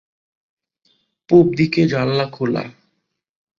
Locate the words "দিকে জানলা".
1.57-2.25